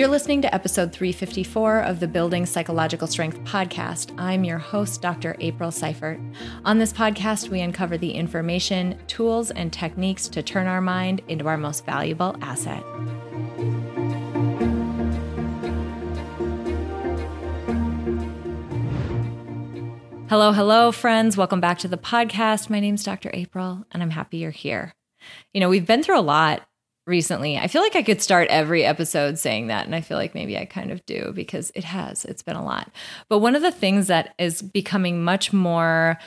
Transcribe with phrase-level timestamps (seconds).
[0.00, 4.18] You're listening to episode 354 of the Building Psychological Strength podcast.
[4.18, 5.36] I'm your host, Dr.
[5.40, 6.18] April Seifert.
[6.64, 11.48] On this podcast, we uncover the information, tools, and techniques to turn our mind into
[11.48, 12.82] our most valuable asset.
[20.30, 21.36] Hello, hello, friends.
[21.36, 22.70] Welcome back to the podcast.
[22.70, 23.30] My name's Dr.
[23.34, 24.94] April, and I'm happy you're here.
[25.52, 26.62] You know, we've been through a lot
[27.10, 27.58] recently.
[27.58, 29.84] I feel like I could start every episode saying that.
[29.84, 32.64] And I feel like maybe I kind of do because it has, it's been a
[32.64, 32.90] lot.
[33.28, 36.18] But one of the things that is becoming much more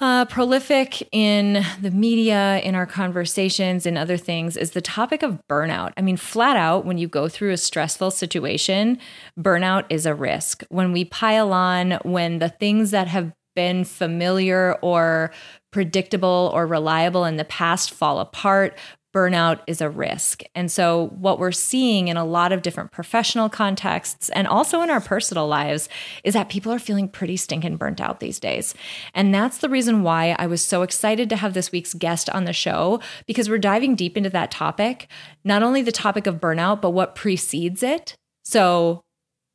[0.00, 5.40] uh, prolific in the media, in our conversations, and other things is the topic of
[5.48, 5.92] burnout.
[5.96, 8.98] I mean, flat out, when you go through a stressful situation,
[9.38, 10.64] burnout is a risk.
[10.68, 15.32] When we pile on, when the things that have been familiar or
[15.72, 18.76] predictable or reliable in the past fall apart,
[19.16, 20.42] burnout is a risk.
[20.54, 24.90] And so, what we're seeing in a lot of different professional contexts and also in
[24.90, 25.88] our personal lives
[26.22, 28.74] is that people are feeling pretty stinking burnt out these days.
[29.14, 32.44] And that's the reason why I was so excited to have this week's guest on
[32.44, 35.08] the show because we're diving deep into that topic,
[35.44, 38.16] not only the topic of burnout, but what precedes it.
[38.44, 39.00] So,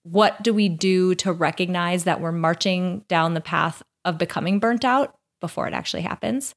[0.01, 4.83] what do we do to recognize that we're marching down the path of becoming burnt
[4.83, 5.13] out?
[5.41, 6.55] Before it actually happens,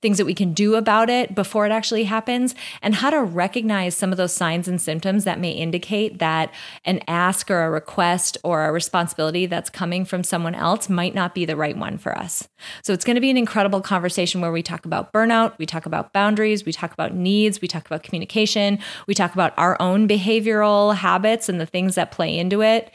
[0.00, 3.96] things that we can do about it before it actually happens, and how to recognize
[3.96, 6.52] some of those signs and symptoms that may indicate that
[6.84, 11.34] an ask or a request or a responsibility that's coming from someone else might not
[11.34, 12.46] be the right one for us.
[12.82, 15.86] So it's going to be an incredible conversation where we talk about burnout, we talk
[15.86, 20.06] about boundaries, we talk about needs, we talk about communication, we talk about our own
[20.06, 22.90] behavioral habits and the things that play into it.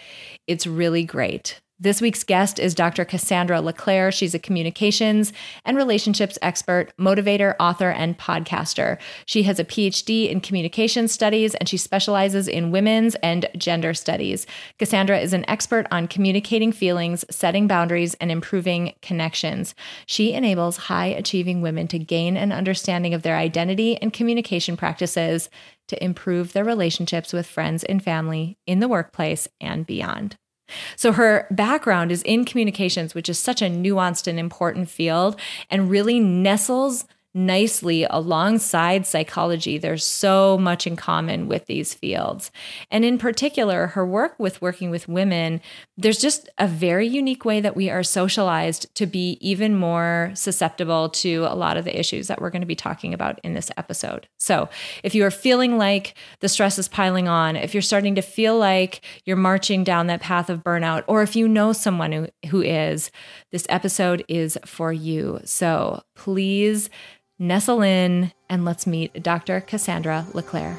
[0.48, 1.60] It's really great.
[1.84, 3.06] This week's guest is Dr.
[3.06, 4.12] Cassandra LeClair.
[4.12, 5.34] She's a communications
[5.66, 9.00] and relationships expert, motivator, author, and podcaster.
[9.26, 14.46] She has a PhD in communication studies and she specializes in women's and gender studies.
[14.78, 19.74] Cassandra is an expert on communicating feelings, setting boundaries, and improving connections.
[20.06, 25.50] She enables high achieving women to gain an understanding of their identity and communication practices
[25.88, 30.38] to improve their relationships with friends and family in the workplace and beyond.
[30.96, 35.40] So her background is in communications, which is such a nuanced and important field
[35.70, 39.78] and really nestles nicely alongside psychology.
[39.78, 42.52] There's so much in common with these fields.
[42.90, 45.62] And in particular, her work with working with women,
[45.98, 51.10] there's just a very unique way that we are socialized to be even more susceptible
[51.10, 53.72] to a lot of the issues that we're going to be talking about in this
[53.78, 54.28] episode.
[54.38, 54.70] So,
[55.04, 58.58] if you are feeling like the stress is piling on, if you're starting to feel
[58.58, 62.62] like you're marching down that path of burnout, or if you know someone who, who
[62.62, 63.12] is,
[63.52, 65.40] this episode is for you.
[65.46, 66.90] So, please
[67.42, 69.62] nestle in and let's meet Dr.
[69.62, 70.78] Cassandra LeClair.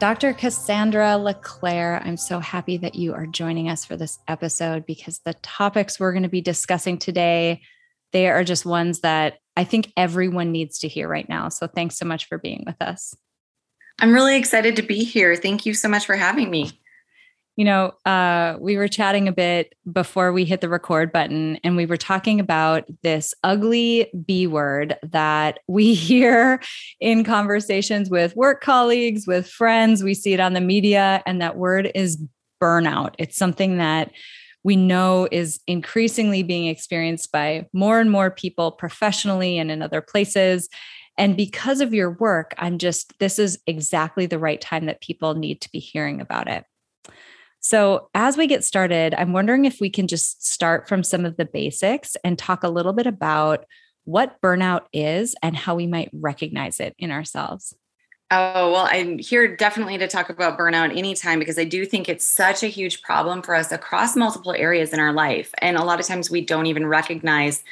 [0.00, 0.34] Dr.
[0.34, 5.34] Cassandra LeClair, I'm so happy that you are joining us for this episode because the
[5.34, 7.62] topics we're going to be discussing today,
[8.12, 11.48] they are just ones that I think everyone needs to hear right now.
[11.48, 13.14] So thanks so much for being with us.
[13.98, 15.34] I'm really excited to be here.
[15.36, 16.78] Thank you so much for having me
[17.56, 21.74] you know, uh, we were chatting a bit before we hit the record button, and
[21.74, 26.60] we were talking about this ugly B word that we hear
[27.00, 30.04] in conversations with work colleagues, with friends.
[30.04, 32.22] We see it on the media, and that word is
[32.62, 33.14] burnout.
[33.18, 34.12] It's something that
[34.62, 40.00] we know is increasingly being experienced by more and more people professionally and in other
[40.00, 40.68] places.
[41.16, 45.34] And because of your work, I'm just, this is exactly the right time that people
[45.34, 46.64] need to be hearing about it.
[47.60, 51.36] So, as we get started, I'm wondering if we can just start from some of
[51.36, 53.64] the basics and talk a little bit about
[54.04, 57.74] what burnout is and how we might recognize it in ourselves.
[58.30, 62.26] Oh, well, I'm here definitely to talk about burnout anytime because I do think it's
[62.26, 65.52] such a huge problem for us across multiple areas in our life.
[65.58, 67.62] And a lot of times we don't even recognize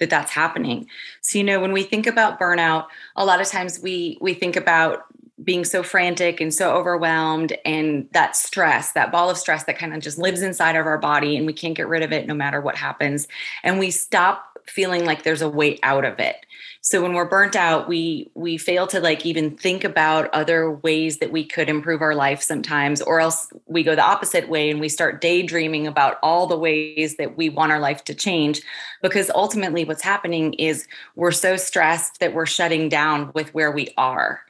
[0.00, 0.86] that that's happening.
[1.22, 4.56] So, you know, when we think about burnout, a lot of times we we think
[4.56, 5.04] about
[5.42, 9.94] being so frantic and so overwhelmed and that stress that ball of stress that kind
[9.94, 12.34] of just lives inside of our body and we can't get rid of it no
[12.34, 13.28] matter what happens.
[13.62, 16.36] And we stop feeling like there's a way out of it.
[16.82, 21.18] So when we're burnt out we we fail to like even think about other ways
[21.18, 24.80] that we could improve our life sometimes or else we go the opposite way and
[24.80, 28.62] we start daydreaming about all the ways that we want our life to change
[29.00, 30.86] because ultimately what's happening is
[31.16, 34.40] we're so stressed that we're shutting down with where we are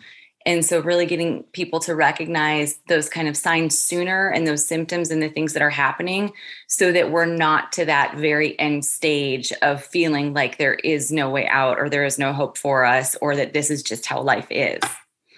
[0.45, 5.11] And so, really getting people to recognize those kind of signs sooner and those symptoms
[5.11, 6.33] and the things that are happening
[6.69, 11.31] so that we're not to that very end stage of feeling like there is no
[11.31, 14.21] way out or there is no hope for us or that this is just how
[14.21, 14.81] life is.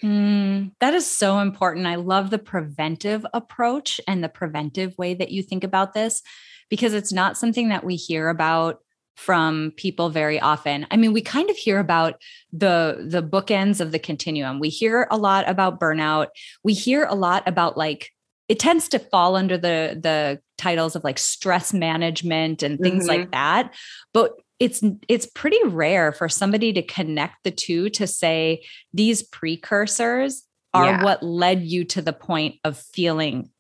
[0.03, 1.87] Mm, that is so important.
[1.87, 6.23] I love the preventive approach and the preventive way that you think about this
[6.69, 8.81] because it's not something that we hear about
[9.17, 10.87] from people very often.
[10.91, 12.21] I mean, we kind of hear about
[12.53, 14.59] the the bookends of the continuum.
[14.59, 16.29] We hear a lot about burnout.
[16.63, 18.11] We hear a lot about like
[18.49, 23.21] it tends to fall under the the titles of like stress management and things mm-hmm.
[23.21, 23.75] like that.
[24.13, 30.45] But it's it's pretty rare for somebody to connect the two to say these precursors
[30.73, 31.05] are yeah.
[31.05, 33.51] what led you to the point of feeling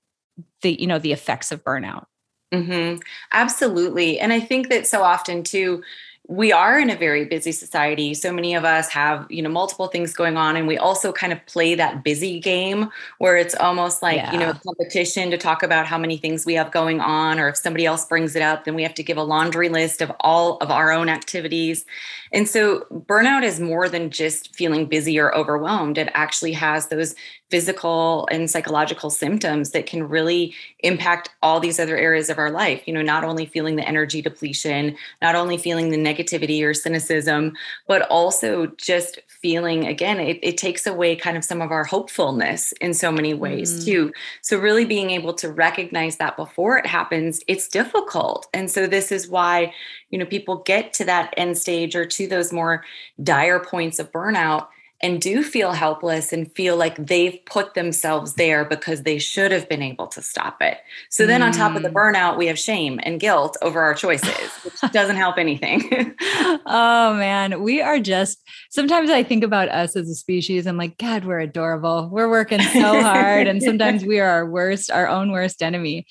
[0.62, 2.04] the you know the effects of burnout
[2.52, 3.00] Mm-hmm.
[3.32, 4.20] Absolutely.
[4.20, 5.82] And I think that so often too,
[6.26, 9.88] we are in a very busy society so many of us have you know multiple
[9.88, 12.88] things going on and we also kind of play that busy game
[13.18, 14.32] where it's almost like yeah.
[14.32, 17.48] you know a competition to talk about how many things we have going on or
[17.48, 20.10] if somebody else brings it up then we have to give a laundry list of
[20.20, 21.84] all of our own activities
[22.32, 27.14] and so burnout is more than just feeling busy or overwhelmed it actually has those
[27.54, 32.82] physical and psychological symptoms that can really impact all these other areas of our life.
[32.84, 37.54] You know, not only feeling the energy depletion, not only feeling the negativity or cynicism,
[37.86, 42.72] but also just feeling again, it, it takes away kind of some of our hopefulness
[42.80, 43.84] in so many ways mm.
[43.84, 44.12] too.
[44.42, 48.46] So, really being able to recognize that before it happens, it's difficult.
[48.54, 49.74] And so, this is why,
[50.10, 52.84] you know, people get to that end stage or to those more
[53.22, 54.68] dire points of burnout
[55.04, 59.68] and do feel helpless and feel like they've put themselves there because they should have
[59.68, 60.78] been able to stop it.
[61.10, 61.44] So then, mm.
[61.44, 61.92] on top of the mm.
[61.92, 66.16] burnout, we have shame and guilt over our choices, which doesn't help anything.
[66.64, 67.62] oh, man.
[67.62, 70.66] We are just sometimes I think about us as a species.
[70.66, 72.08] I'm like, God, we're adorable.
[72.10, 73.46] We're working so hard.
[73.46, 76.06] and sometimes we are our worst, our own worst enemy.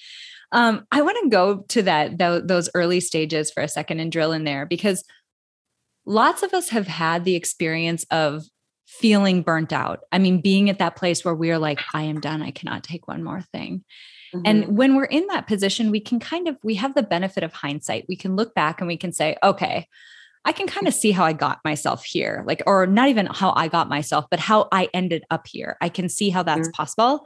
[0.51, 4.12] Um, I want to go to that, th- those early stages for a second and
[4.12, 5.04] drill in there because
[6.06, 8.44] lots of us have had the experience of
[9.00, 10.01] feeling burnt out.
[10.12, 12.42] I mean, being at that place where we're like, I am done.
[12.42, 13.84] I cannot take one more thing.
[14.34, 14.42] Mm-hmm.
[14.45, 17.54] And when we're in that position, we can kind of, we have the benefit of
[17.54, 18.06] hindsight.
[18.07, 19.88] We can look back and we can say, okay,
[20.45, 23.54] I can kind of see how I got myself here, like, or not even how
[23.56, 25.78] I got myself, but how I ended up here.
[25.81, 26.72] I can see how that's mm-hmm.
[26.72, 27.25] possible.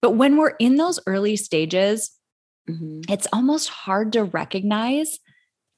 [0.00, 2.12] But when we're in those early stages,
[2.68, 3.00] mm-hmm.
[3.08, 5.18] it's almost hard to recognize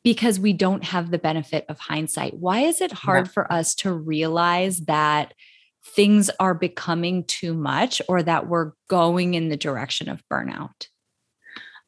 [0.04, 2.34] because we don't have the benefit of hindsight.
[2.34, 3.32] Why is it hard yeah.
[3.32, 5.34] for us to realize that
[5.84, 10.88] things are becoming too much or that we're going in the direction of burnout?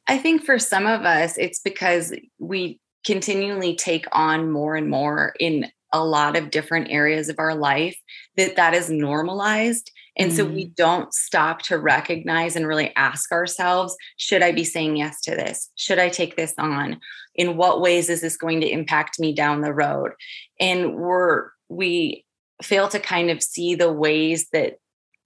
[0.07, 5.35] I think for some of us, it's because we continually take on more and more
[5.39, 7.97] in a lot of different areas of our life
[8.37, 10.37] that that is normalized and mm.
[10.37, 10.75] so we mm.
[10.77, 15.71] don't stop to recognize and really ask ourselves should i be saying yes to this
[15.75, 17.01] should i take this on
[17.41, 20.13] in what ways is this going to impact me down the road?
[20.61, 22.27] And we're we
[22.63, 24.77] fail to kind of see the ways that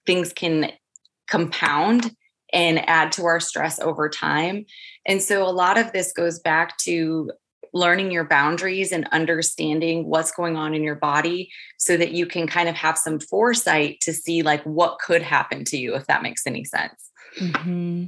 [0.05, 0.71] things can
[1.27, 2.15] compound
[2.53, 4.65] and add to our stress over time.
[5.05, 7.31] And so a lot of this goes back to
[7.73, 12.47] learning your boundaries and understanding what's going on in your body so that you can
[12.47, 16.23] kind of have some foresight to see like what could happen to you if that
[16.23, 17.11] makes any sense.
[17.37, 18.05] Mm-hmm.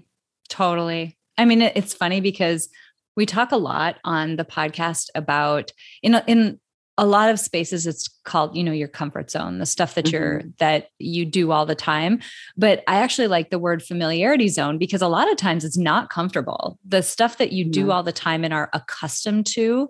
[0.47, 1.17] totally.
[1.37, 2.69] I mean it's funny because
[3.17, 5.71] we talk a lot on the podcast about
[6.01, 6.59] in in
[6.99, 10.15] a lot of spaces it's called you know your comfort zone the stuff that mm-hmm.
[10.15, 12.19] you're that you do all the time
[12.55, 16.09] but i actually like the word familiarity zone because a lot of times it's not
[16.09, 17.91] comfortable the stuff that you do mm-hmm.
[17.91, 19.89] all the time and are accustomed to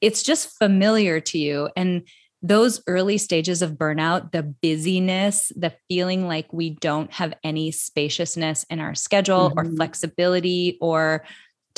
[0.00, 2.06] it's just familiar to you and
[2.40, 8.64] those early stages of burnout the busyness the feeling like we don't have any spaciousness
[8.70, 9.58] in our schedule mm-hmm.
[9.58, 11.24] or flexibility or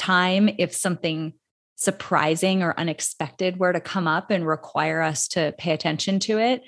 [0.01, 1.35] time if something
[1.77, 6.63] surprising or unexpected were to come up and require us to pay attention to it,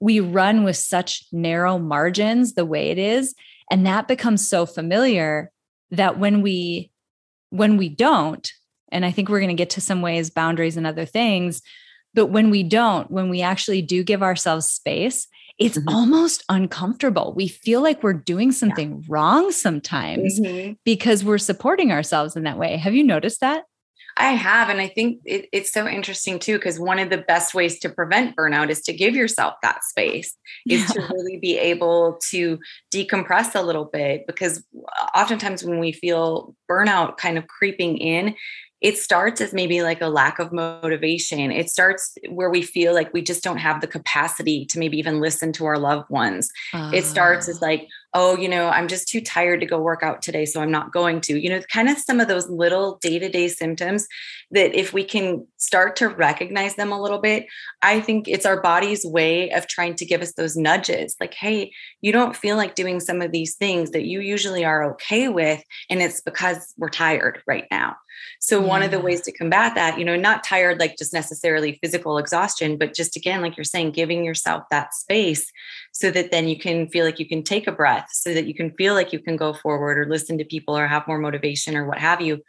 [0.00, 3.34] we run with such narrow margins the way it is.
[3.70, 5.50] And that becomes so familiar
[5.90, 6.90] that when we
[7.50, 8.50] when we don't,
[8.92, 11.62] and I think we're going to get to some ways, boundaries and other things,
[12.12, 15.26] but when we don't, when we actually do give ourselves space,
[15.58, 15.88] it's mm-hmm.
[15.88, 17.32] almost uncomfortable.
[17.36, 19.06] We feel like we're doing something yeah.
[19.08, 20.74] wrong sometimes mm-hmm.
[20.84, 22.76] because we're supporting ourselves in that way.
[22.76, 23.64] Have you noticed that?
[24.18, 24.68] I have.
[24.68, 27.88] And I think it, it's so interesting too, because one of the best ways to
[27.88, 30.36] prevent burnout is to give yourself that space,
[30.68, 30.86] is yeah.
[30.86, 32.58] to really be able to
[32.92, 34.26] decompress a little bit.
[34.26, 34.64] Because
[35.14, 38.34] oftentimes when we feel burnout kind of creeping in,
[38.80, 41.50] it starts as maybe like a lack of motivation.
[41.50, 45.20] It starts where we feel like we just don't have the capacity to maybe even
[45.20, 46.48] listen to our loved ones.
[46.72, 46.92] Uh.
[46.94, 47.66] It starts as ah.
[47.66, 50.70] like, oh, you know, I'm just too tired to go work out today, so I'm
[50.70, 51.38] not going to.
[51.38, 54.06] You know, kind of some of those little day to day symptoms
[54.50, 57.46] that if we can start to recognize them a little bit,
[57.82, 61.70] I think it's our body's way of trying to give us those nudges like, hey,
[62.00, 65.62] you don't feel like doing some of these things that you usually are okay with.
[65.90, 67.96] And it's because we're tired right now.
[68.40, 68.66] So, yeah.
[68.66, 72.18] one of the ways to combat that, you know, not tired like just necessarily physical
[72.18, 75.50] exhaustion, but just again, like you're saying, giving yourself that space
[75.92, 78.54] so that then you can feel like you can take a breath, so that you
[78.54, 81.76] can feel like you can go forward or listen to people or have more motivation
[81.76, 82.40] or what have you.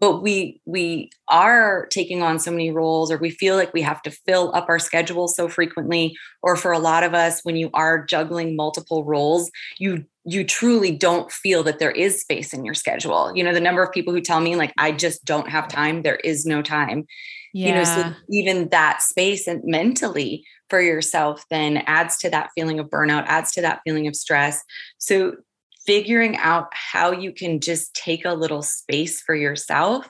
[0.00, 4.02] But we we are taking on so many roles, or we feel like we have
[4.02, 7.70] to fill up our schedule so frequently, or for a lot of us, when you
[7.74, 12.74] are juggling multiple roles, you you truly don't feel that there is space in your
[12.74, 13.32] schedule.
[13.34, 16.02] You know, the number of people who tell me, like, I just don't have time,
[16.02, 17.06] there is no time.
[17.54, 17.68] Yeah.
[17.68, 22.80] You know, so even that space and mentally for yourself then adds to that feeling
[22.80, 24.62] of burnout, adds to that feeling of stress.
[24.98, 25.36] So
[25.86, 30.08] figuring out how you can just take a little space for yourself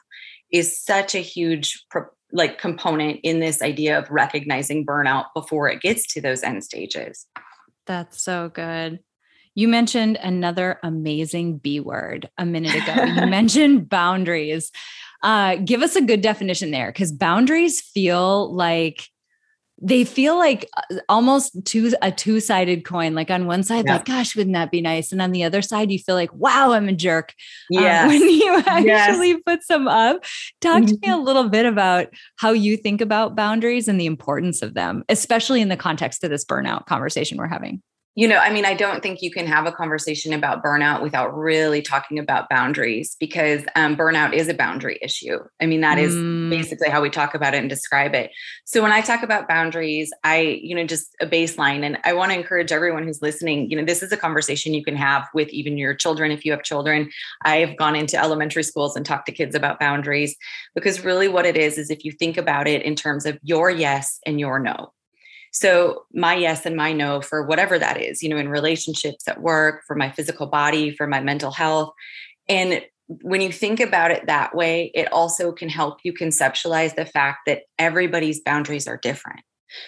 [0.51, 1.85] is such a huge
[2.33, 7.27] like component in this idea of recognizing burnout before it gets to those end stages.
[7.87, 9.01] That's so good.
[9.57, 13.03] You mentioned another amazing B word a minute ago.
[13.03, 14.71] you mentioned boundaries.
[15.23, 19.09] Uh, give us a good definition there because boundaries feel like
[19.81, 23.95] they feel like uh, almost two a two-sided coin like on one side yeah.
[23.95, 26.73] like gosh wouldn't that be nice and on the other side you feel like wow
[26.73, 27.35] i'm a jerk
[27.69, 29.41] yeah um, when you actually yes.
[29.45, 30.25] put some up
[30.63, 30.87] talk mm-hmm.
[30.87, 34.73] to me a little bit about how you think about boundaries and the importance of
[34.73, 37.83] them especially in the context of this burnout conversation we're having
[38.17, 41.37] you know, I mean, I don't think you can have a conversation about burnout without
[41.37, 45.39] really talking about boundaries because um, burnout is a boundary issue.
[45.61, 46.49] I mean, that is mm.
[46.49, 48.31] basically how we talk about it and describe it.
[48.65, 52.33] So when I talk about boundaries, I, you know, just a baseline, and I want
[52.33, 55.51] to encourage everyone who's listening, you know, this is a conversation you can have with
[55.51, 57.11] even your children if you have children.
[57.45, 60.35] I have gone into elementary schools and talked to kids about boundaries
[60.75, 63.69] because really what it is is if you think about it in terms of your
[63.71, 64.95] yes and your no
[65.59, 69.41] so my yes and my no for whatever that is, you know, in relationships at
[69.41, 71.95] work, for my physical body, for my mental health.
[72.47, 72.83] And
[73.23, 77.39] when you think about it that way, it also can help you conceptualize the fact
[77.47, 79.41] that everybody's boundaries are different.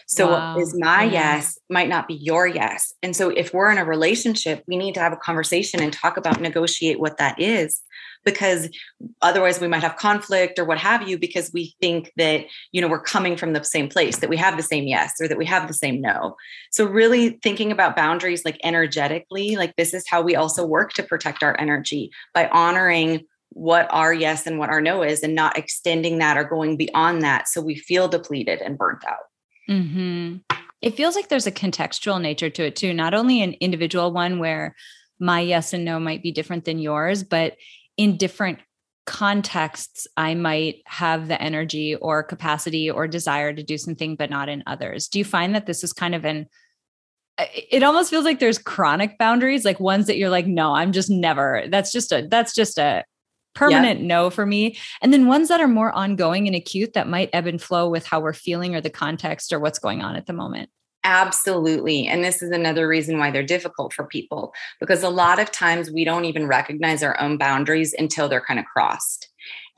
[0.06, 0.54] So wow.
[0.54, 1.37] what is my yeah.
[1.37, 2.92] yes might not be your yes.
[3.02, 6.16] And so if we're in a relationship, we need to have a conversation and talk
[6.16, 7.82] about negotiate what that is
[8.25, 8.68] because
[9.23, 12.88] otherwise we might have conflict or what have you because we think that you know
[12.88, 15.47] we're coming from the same place that we have the same yes or that we
[15.47, 16.37] have the same no
[16.70, 21.02] so really thinking about boundaries like energetically like this is how we also work to
[21.02, 25.56] protect our energy by honoring what our yes and what our no is and not
[25.56, 29.27] extending that or going beyond that so we feel depleted and burnt out
[29.68, 30.37] mm-hmm.
[30.80, 34.38] it feels like there's a contextual nature to it too not only an individual one
[34.38, 34.75] where
[35.18, 37.56] my yes and no might be different than yours but
[37.96, 38.58] in different
[39.06, 44.48] contexts i might have the energy or capacity or desire to do something but not
[44.48, 46.46] in others do you find that this is kind of an
[47.38, 51.08] it almost feels like there's chronic boundaries like ones that you're like no i'm just
[51.08, 53.04] never that's just a that's just a
[53.58, 54.06] permanent yeah.
[54.06, 57.46] no for me and then ones that are more ongoing and acute that might ebb
[57.46, 60.32] and flow with how we're feeling or the context or what's going on at the
[60.32, 60.70] moment
[61.04, 62.06] Absolutely.
[62.06, 65.90] And this is another reason why they're difficult for people because a lot of times
[65.90, 69.28] we don't even recognize our own boundaries until they're kind of crossed.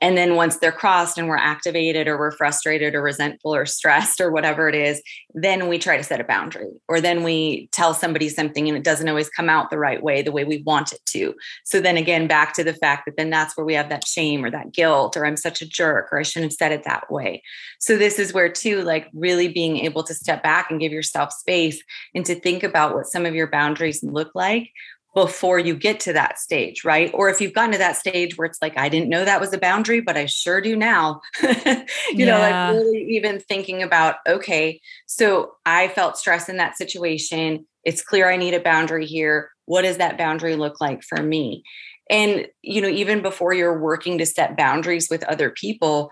[0.01, 4.19] And then once they're crossed and we're activated or we're frustrated or resentful or stressed
[4.19, 5.01] or whatever it is,
[5.35, 8.83] then we try to set a boundary or then we tell somebody something and it
[8.83, 11.35] doesn't always come out the right way, the way we want it to.
[11.63, 14.43] So then again, back to the fact that then that's where we have that shame
[14.43, 17.11] or that guilt or I'm such a jerk or I shouldn't have said it that
[17.11, 17.43] way.
[17.79, 21.31] So this is where too, like really being able to step back and give yourself
[21.31, 21.81] space
[22.15, 24.71] and to think about what some of your boundaries look like
[25.13, 27.11] before you get to that stage, right?
[27.13, 29.51] Or if you've gotten to that stage where it's like, I didn't know that was
[29.51, 31.21] a boundary, but I sure do now.
[31.43, 31.51] you
[32.13, 32.25] yeah.
[32.25, 37.65] know, like really even thinking about, okay, so I felt stress in that situation.
[37.83, 39.49] It's clear I need a boundary here.
[39.65, 41.63] What does that boundary look like for me?
[42.09, 46.09] And, you know, even before you're working to set boundaries with other people,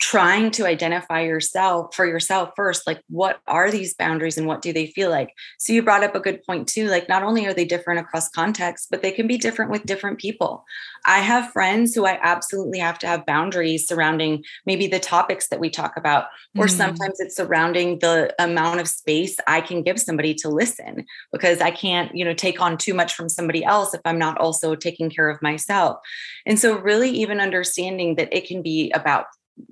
[0.00, 4.72] trying to identify yourself for yourself first like what are these boundaries and what do
[4.72, 5.34] they feel like?
[5.58, 8.28] So you brought up a good point too like not only are they different across
[8.28, 10.64] contexts but they can be different with different people.
[11.04, 15.60] I have friends who i absolutely have to have boundaries surrounding maybe the topics that
[15.60, 16.26] we talk about
[16.56, 16.70] or mm.
[16.70, 21.70] sometimes it's surrounding the amount of space i can give somebody to listen because i
[21.70, 25.10] can't you know take on too much from somebody else if i'm not also taking
[25.10, 25.98] care of myself.
[26.46, 29.26] And so really even understanding that it can be about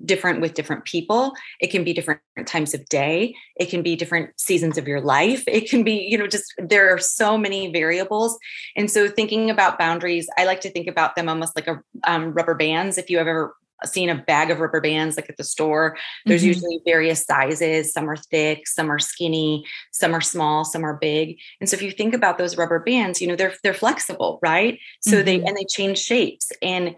[0.05, 1.33] different with different people.
[1.61, 3.35] It can be different times of day.
[3.57, 5.45] It can be different seasons of your life.
[5.47, 8.39] It can be you know just there are so many variables.
[8.77, 12.33] And so thinking about boundaries i like to think about them almost like a um,
[12.33, 12.99] rubber bands.
[12.99, 16.41] If you have ever seen a bag of rubber bands like at the store there's
[16.41, 16.49] mm-hmm.
[16.49, 17.93] usually various sizes.
[17.93, 21.39] Some are thick some are skinny some are small some are big.
[21.61, 24.79] And so if you think about those rubber bands you know they're they're flexible right?
[25.01, 25.25] So mm-hmm.
[25.25, 26.51] they and they change shapes.
[26.63, 26.97] And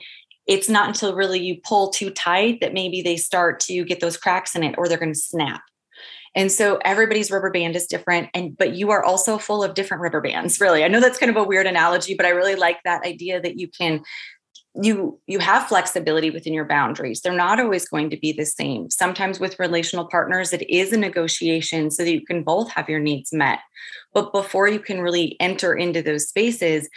[0.48, 4.16] it's not until really you pull too tight that maybe they start to get those
[4.16, 5.60] cracks in it or they're going to snap.
[6.34, 10.02] And so everybody's rubber band is different and but you are also full of different
[10.02, 10.84] rubber bands really.
[10.84, 13.58] I know that's kind of a weird analogy but I really like that idea that
[13.58, 14.02] you can
[14.80, 18.88] you you have flexibility within your boundaries they're not always going to be the same
[18.90, 23.00] sometimes with relational partners it is a negotiation so that you can both have your
[23.00, 23.60] needs met
[24.12, 26.88] but before you can really enter into those spaces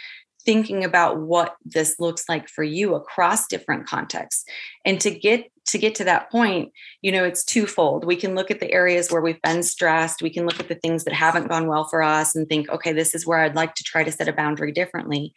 [0.44, 4.44] thinking about what this looks like for you across different contexts.
[4.84, 6.72] And to get to get to that point
[7.02, 8.04] you know it's twofold.
[8.04, 10.22] We can look at the areas where we've been stressed.
[10.22, 12.92] We can look at the things that haven't gone well for us and think okay
[12.92, 15.34] this is where i'd like to try to set a boundary differently.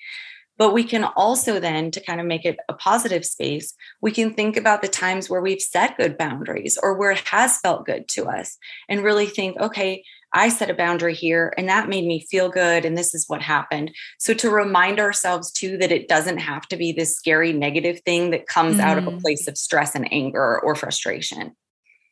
[0.57, 4.33] But we can also then to kind of make it a positive space we can
[4.33, 8.07] think about the times where we've set good boundaries or where it has felt good
[8.09, 8.57] to us
[8.89, 10.03] and really think okay
[10.35, 12.85] I set a boundary here and that made me feel good.
[12.85, 13.91] And this is what happened.
[14.19, 18.31] So to remind ourselves too that it doesn't have to be this scary negative thing
[18.31, 18.81] that comes mm.
[18.81, 19.21] out of a mm.
[19.21, 21.55] place of stress and anger or frustration.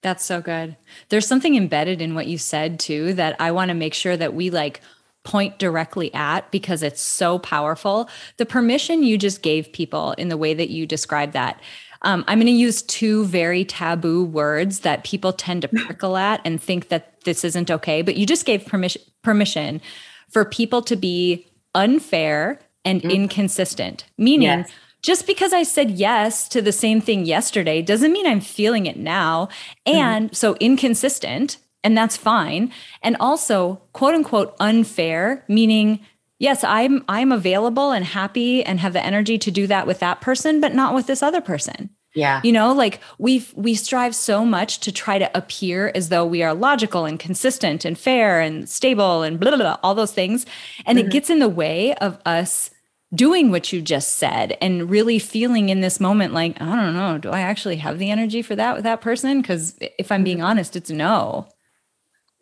[0.02, 0.78] That's so good.
[1.10, 4.34] There's something embedded in what you said too that I want to make sure that
[4.34, 4.82] we like
[5.24, 8.10] point directly at because it's so powerful.
[8.38, 11.62] The permission you just gave people in the way that you described that
[12.04, 16.42] um, I'm going to use two very taboo words that people tend to prickle at
[16.44, 18.02] and think that this isn't okay.
[18.02, 19.82] But you just gave permission permission
[20.30, 23.12] for people to be unfair and mm-hmm.
[23.12, 24.48] inconsistent, meaning.
[24.48, 24.72] Yes.
[25.02, 28.96] Just because I said yes to the same thing yesterday doesn't mean I'm feeling it
[28.98, 29.48] now.
[29.86, 29.98] Mm-hmm.
[29.98, 30.34] And mm-hmm.
[30.34, 32.72] so inconsistent, and that's fine.
[33.02, 36.00] And also, quote unquote, unfair, meaning
[36.40, 40.22] yes i'm i'm available and happy and have the energy to do that with that
[40.22, 41.90] person but not with this other person.
[42.16, 42.42] Yeah.
[42.44, 46.44] You know like we we strive so much to try to appear as though we
[46.44, 50.46] are logical and consistent and fair and stable and blah blah, blah all those things.
[50.86, 51.08] And mm-hmm.
[51.08, 52.70] it gets in the way of us
[53.16, 57.18] doing what you just said and really feeling in this moment like i don't know.
[57.18, 59.42] Do i actually have the energy for that with that person?
[59.42, 60.46] Because if i'm being mm-hmm.
[60.46, 61.48] honest it's no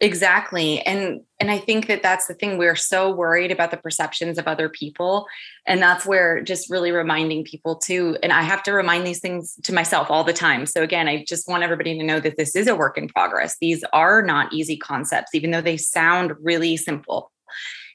[0.02, 0.82] Exactly.
[0.82, 4.48] And and I think that that's the thing we're so worried about the perceptions of
[4.48, 5.28] other people
[5.68, 9.56] and that's where just really reminding people too and I have to remind these things
[9.64, 10.66] to myself all the time.
[10.66, 13.58] So again, I just want everybody to know that this is a work in progress.
[13.62, 17.32] These are not easy concepts even though they sound really simple.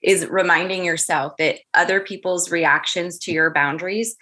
[0.01, 4.17] Is reminding yourself that other people's reactions to your boundaries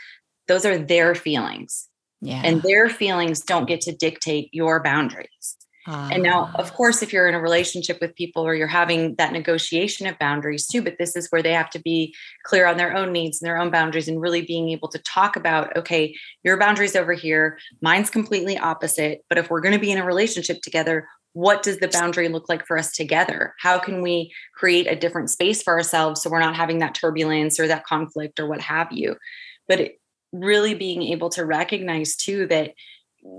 [0.47, 1.89] those are their feelings.
[2.21, 2.41] Yeah.
[2.45, 5.57] And their feelings don't get to dictate your boundaries.
[5.87, 6.75] And now, of ah.
[6.75, 10.67] course, if you're in a relationship with people or you're having that negotiation of boundaries
[10.67, 13.47] too, but this is where they have to be clear on their own needs and
[13.47, 17.59] their own boundaries and really being able to talk about, okay, your boundaries over here,
[17.83, 19.25] mine's completely opposite.
[19.29, 22.49] But if we're going to be in a relationship together, what does the boundary look
[22.49, 23.55] like for us together?
[23.59, 27.59] How can we create a different space for ourselves so we're not having that turbulence
[27.59, 29.17] or that conflict or what have you?
[29.69, 30.01] But it,
[30.33, 32.73] really being able to recognize too that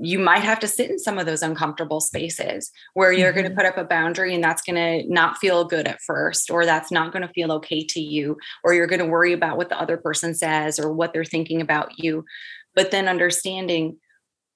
[0.02, 3.42] you might have to sit in some of those uncomfortable spaces where you're mm-hmm.
[3.42, 6.50] going to put up a boundary and that's going to not feel good at first
[6.50, 9.58] or that's not going to feel okay to you or you're going to worry about
[9.58, 12.26] what the other person says or what they're thinking about you
[12.74, 13.98] but then understanding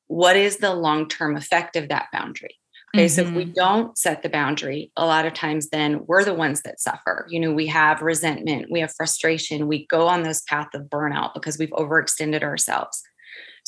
[0.07, 2.57] what is the long-term effect of that boundary
[2.95, 3.13] okay mm-hmm.
[3.13, 3.53] so if we mm-hmm.
[3.53, 7.39] don't set the boundary a lot of times then we're the ones that suffer you
[7.39, 11.59] know we have resentment we have frustration we go on this path of burnout because
[11.59, 13.03] we've overextended ourselves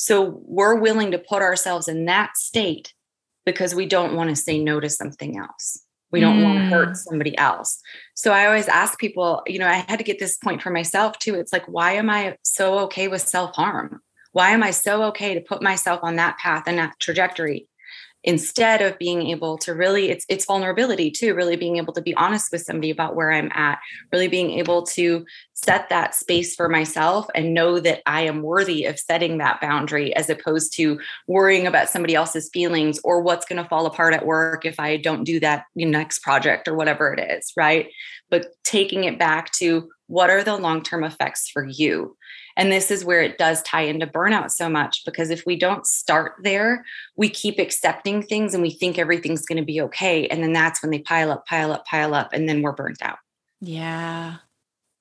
[0.02, 2.92] so we're willing to put ourselves in that state
[3.46, 5.80] because we don't want to say no to something else.
[6.10, 6.42] We don't mm.
[6.42, 7.78] want to hurt somebody else.
[8.16, 11.20] So I always ask people, you know, I had to get this point for myself
[11.20, 11.36] too.
[11.36, 14.00] It's like, why am I so okay with self harm?
[14.32, 17.68] Why am I so okay to put myself on that path and that trajectory?
[18.24, 22.14] Instead of being able to really it's it's vulnerability too really being able to be
[22.14, 23.78] honest with somebody about where i'm at
[24.12, 28.84] really being able to set that space for myself and know that i am worthy
[28.84, 33.62] of setting that boundary as opposed to worrying about somebody else's feelings or what's going
[33.62, 37.20] to fall apart at work if i don't do that next project or whatever it
[37.20, 37.90] is right?
[38.30, 42.16] But taking it back to what are the long-term effects for you
[42.56, 45.86] and this is where it does tie into burnout so much because if we don't
[45.86, 46.84] start there,
[47.16, 50.26] we keep accepting things and we think everything's going to be okay.
[50.28, 53.00] And then that's when they pile up, pile up, pile up, and then we're burnt
[53.02, 53.18] out.
[53.60, 54.36] Yeah.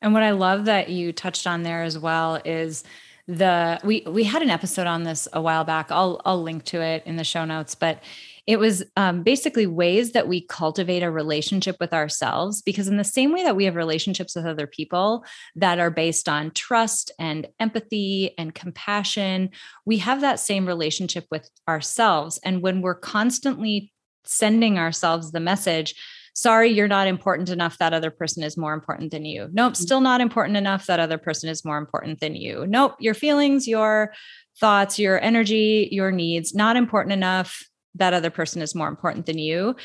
[0.02, 2.84] And what I love that you touched on there as well is
[3.28, 5.92] the we we had an episode on this a while back.
[5.92, 8.02] I'll I'll link to it in the show notes, but
[8.48, 13.04] it was um, basically ways that we cultivate a relationship with ourselves because in the
[13.04, 15.24] same way that we have relationships with other people
[15.56, 19.50] that are based on trust and empathy and compassion
[19.86, 22.40] we have that same relationship with ourselves.
[22.44, 23.92] And when we're constantly
[24.26, 25.96] sending ourselves the message
[26.34, 29.50] sorry you're not important enough that other person is more important than you.
[29.52, 29.82] Nope mm-hmm.
[29.82, 32.66] still not important enough that other person is more important than you.
[32.68, 34.14] Nope your feelings your
[34.60, 39.38] thoughts your energy your needs not important enough that other person is more important than
[39.38, 39.76] you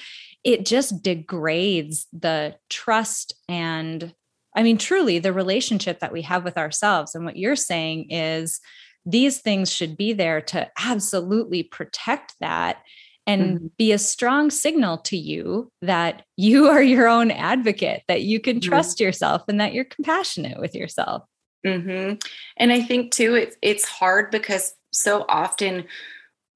[0.45, 4.14] it just degrades the trust and
[4.57, 8.61] i mean truly the relationship that we have with ourselves and what you're saying is
[9.05, 12.79] these things should be there to absolutely protect that
[13.27, 13.66] and mm-hmm.
[13.77, 18.61] be a strong signal to you that you are your own advocate that you can
[18.61, 18.69] mm-hmm.
[18.69, 21.23] trust yourself and that you're compassionate with yourself
[21.66, 22.14] mm-hmm.
[22.57, 25.85] and i think too it's it's hard because so often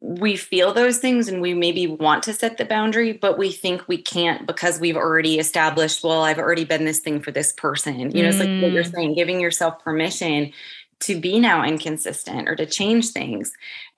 [0.00, 3.86] we feel those things and we maybe want to set the boundary, but we think
[3.86, 8.10] we can't because we've already established, well, I've already been this thing for this person.
[8.10, 8.32] You know, mm.
[8.32, 8.94] it's like what you're mm.
[8.94, 10.52] saying, giving yourself permission
[11.00, 13.52] to be now inconsistent or to change things.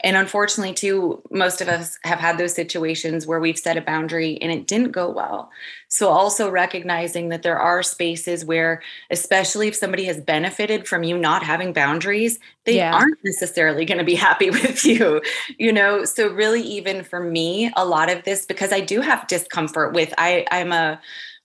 [0.05, 4.41] And unfortunately, too, most of us have had those situations where we've set a boundary
[4.41, 5.51] and it didn't go well.
[5.89, 11.19] So, also recognizing that there are spaces where, especially if somebody has benefited from you
[11.19, 12.95] not having boundaries, they yeah.
[12.95, 15.21] aren't necessarily going to be happy with you,
[15.59, 16.05] you know?
[16.05, 20.15] So, really, even for me, a lot of this, because I do have discomfort with,
[20.19, 21.01] I, I'm a,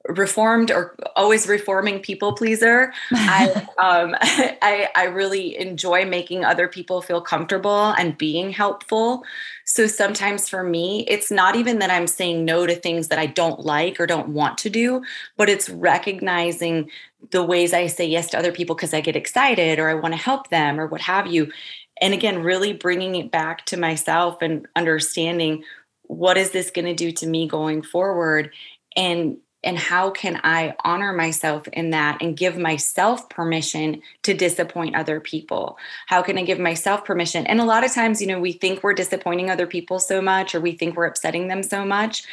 [0.07, 2.93] reformed or always reforming people pleaser.
[3.11, 9.23] I, um, I I really enjoy making other people feel comfortable and being helpful.
[9.65, 13.25] So sometimes for me, it's not even that I'm saying no to things that I
[13.25, 15.03] don't like or don't want to do,
[15.35, 16.89] but it's recognizing
[17.31, 20.13] the ways I say yes to other people because I get excited or I want
[20.13, 21.51] to help them or what have you.
[21.99, 25.63] And again, really bringing it back to myself and understanding
[26.03, 28.51] what is this going to do to me going forward
[28.95, 34.95] and and how can I honor myself in that and give myself permission to disappoint
[34.95, 35.77] other people?
[36.05, 37.47] How can I give myself permission?
[37.47, 40.53] And a lot of times, you know, we think we're disappointing other people so much
[40.53, 42.23] or we think we're upsetting them so much.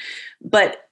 [0.43, 0.89] But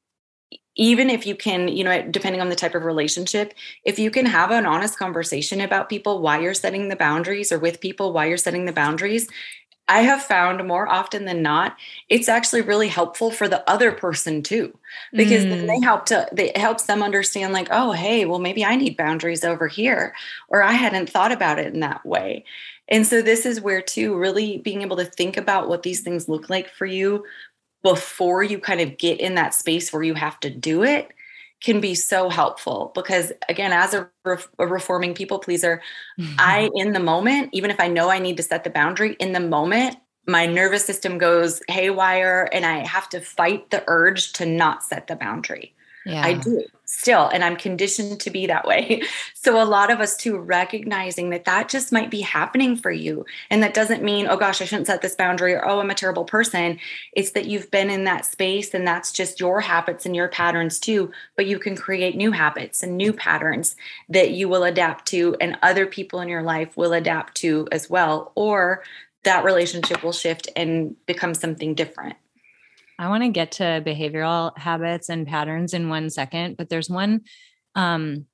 [0.75, 3.53] even if you can, you know, depending on the type of relationship,
[3.85, 7.59] if you can have an honest conversation about people why you're setting the boundaries or
[7.59, 9.29] with people why you're setting the boundaries,
[9.93, 11.77] I have found more often than not,
[12.09, 14.77] it's actually really helpful for the other person too,
[15.13, 15.51] because mm.
[15.51, 18.97] then they help to, it helps them understand, like, oh, hey, well, maybe I need
[18.97, 20.15] boundaries over here,
[20.49, 22.47] or I hadn't thought about it in that way.
[22.89, 26.27] And so, this is where, too, really being able to think about what these things
[26.27, 27.25] look like for you
[27.83, 31.13] before you kind of get in that space where you have to do it
[31.63, 35.81] can be so helpful because again as a, re- a reforming people pleaser
[36.19, 36.35] mm-hmm.
[36.39, 39.33] i in the moment even if i know i need to set the boundary in
[39.33, 39.97] the moment
[40.27, 45.07] my nervous system goes haywire and i have to fight the urge to not set
[45.07, 45.75] the boundary
[46.07, 46.25] yeah.
[46.25, 49.03] i do still and i'm conditioned to be that way.
[49.35, 53.27] So a lot of us too recognizing that that just might be happening for you
[53.51, 55.95] and that doesn't mean oh gosh i shouldn't set this boundary or oh i'm a
[55.97, 56.79] terrible person.
[57.13, 60.79] It's that you've been in that space and that's just your habits and your patterns
[60.79, 63.75] too but you can create new habits and new patterns
[64.09, 67.91] that you will adapt to and other people in your life will adapt to as
[67.91, 68.85] well or
[69.25, 72.17] that relationship will shift and become something different
[73.03, 77.23] I want to get to behavioral habits and patterns in one second, but there's one
[77.75, 78.27] um,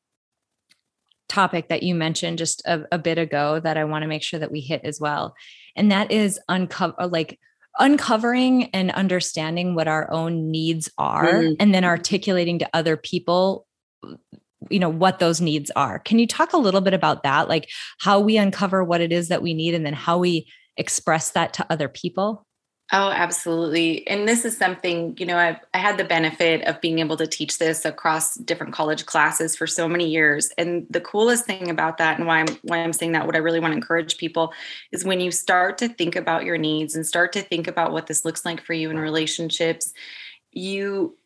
[1.29, 4.41] topic that you mentioned just a, a bit ago that I want to make sure
[4.41, 5.35] that we hit as well.
[5.75, 7.39] And that is uncover uh, like
[7.79, 11.55] uncovering and understanding what our own needs are mm-hmm.
[11.61, 13.67] and then articulating to other people
[14.71, 16.01] you know what those needs are.
[16.01, 17.69] Can you talk a little bit about that like
[18.01, 21.53] how we uncover what it is that we need and then how we express that
[21.55, 22.45] to other people?
[22.91, 24.07] Oh, absolutely.
[24.09, 27.27] And this is something, you know, I've, I had the benefit of being able to
[27.27, 30.49] teach this across different college classes for so many years.
[30.57, 33.41] And the coolest thing about that and why I'm why I'm saying that what I
[33.41, 34.55] really want to encourage people
[34.91, 38.07] is when you start to think about your needs and start to think about what
[38.07, 39.93] this looks like for you in relationships,
[40.53, 41.18] you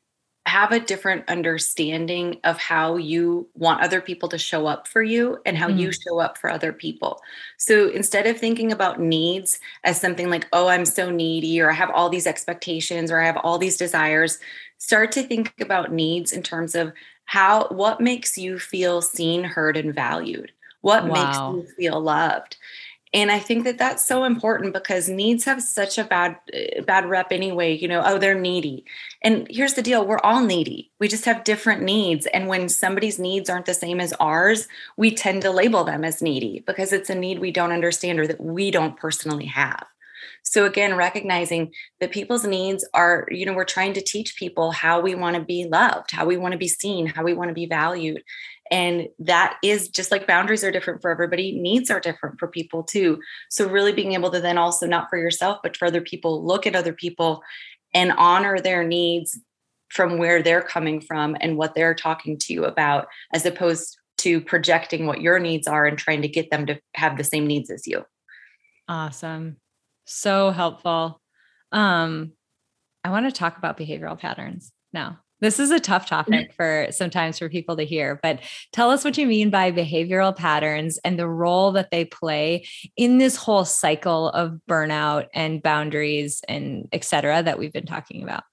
[0.46, 5.38] have a different understanding of how you want other people to show up for you
[5.46, 5.78] and how mm.
[5.78, 7.20] you show up for other people.
[7.58, 11.74] So instead of thinking about needs as something like, oh, I'm so needy, or I
[11.74, 14.40] have all these expectations, or I have all these desires,
[14.78, 16.92] start to think about needs in terms of
[17.24, 20.50] how, what makes you feel seen, heard, and valued?
[20.80, 21.52] What wow.
[21.52, 22.56] makes you feel loved?
[23.12, 26.36] And i think that that's so important because needs have such a bad
[26.86, 28.84] bad rep anyway you know oh they're needy.
[29.22, 30.90] And here's the deal we're all needy.
[30.98, 32.26] We just have different needs.
[32.26, 36.22] And when somebody's needs aren't the same as ours we tend to label them as
[36.22, 39.84] needy because it's a need we don't understand or that we don't personally have.
[40.44, 45.00] So again recognizing that people's needs are you know we're trying to teach people how
[45.00, 47.54] we want to be loved how we want to be seen how we want to
[47.54, 48.22] be valued
[48.72, 52.82] and that is just like boundaries are different for everybody, needs are different for people
[52.82, 53.20] too.
[53.50, 56.66] So, really being able to then also, not for yourself, but for other people, look
[56.66, 57.42] at other people
[57.92, 59.38] and honor their needs
[59.90, 64.40] from where they're coming from and what they're talking to you about, as opposed to
[64.40, 67.70] projecting what your needs are and trying to get them to have the same needs
[67.70, 68.02] as you.
[68.88, 69.58] Awesome.
[70.06, 71.20] So helpful.
[71.72, 72.32] Um,
[73.04, 75.18] I want to talk about behavioral patterns now.
[75.42, 78.38] This is a tough topic for sometimes for people to hear, but
[78.72, 82.64] tell us what you mean by behavioral patterns and the role that they play
[82.96, 88.22] in this whole cycle of burnout and boundaries and et cetera that we've been talking
[88.22, 88.44] about.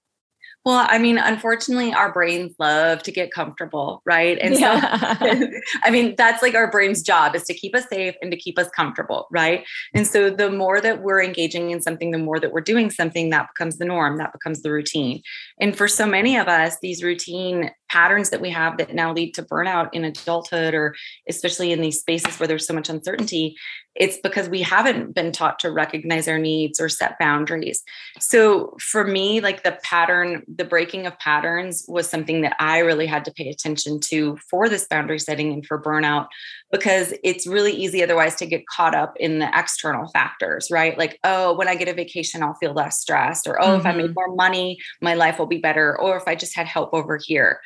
[0.66, 4.38] Well, I mean, unfortunately, our brains love to get comfortable, right?
[4.42, 5.18] And yeah.
[5.18, 5.48] so,
[5.84, 8.60] I mean, that's like our brain's job is to keep us safe and to keep
[8.60, 9.66] us comfortable, right?
[9.94, 13.30] And so, the more that we're engaging in something, the more that we're doing something,
[13.30, 15.22] that becomes the norm, that becomes the routine.
[15.62, 19.34] And for so many of us, these routine patterns that we have that now lead
[19.34, 20.96] to burnout in adulthood, or
[21.28, 23.56] especially in these spaces where there's so much uncertainty,
[23.96, 27.84] it's because we haven't been taught to recognize our needs or set boundaries.
[28.20, 33.08] So for me, like the pattern, the breaking of patterns was something that I really
[33.08, 36.28] had to pay attention to for this boundary setting and for burnout,
[36.72, 40.98] because it's really easy otherwise to get caught up in the external factors, right?
[40.98, 43.80] Like, oh, when I get a vacation, I'll feel less stressed, or oh, mm-hmm.
[43.80, 44.14] if I made mm-hmm.
[44.16, 47.60] more money, my life will be better, or if I just had help over here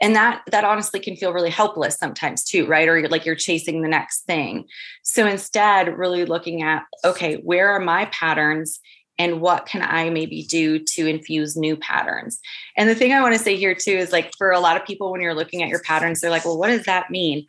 [0.00, 3.34] and that that honestly can feel really helpless sometimes too right or you're like you're
[3.34, 4.64] chasing the next thing
[5.02, 8.80] so instead really looking at okay where are my patterns
[9.18, 12.38] and what can i maybe do to infuse new patterns
[12.76, 14.86] and the thing i want to say here too is like for a lot of
[14.86, 17.44] people when you're looking at your patterns they're like well what does that mean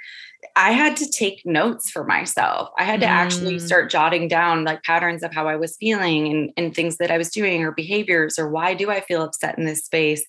[0.56, 2.70] I had to take notes for myself.
[2.78, 3.12] I had to mm.
[3.12, 7.12] actually start jotting down like patterns of how I was feeling and, and things that
[7.12, 10.26] I was doing or behaviors or why do I feel upset in this space.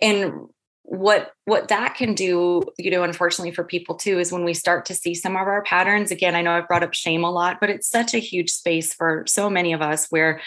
[0.00, 0.48] And
[0.82, 4.86] what what that can do you know unfortunately for people too is when we start
[4.86, 7.58] to see some of our patterns again i know i've brought up shame a lot
[7.60, 10.40] but it's such a huge space for so many of us where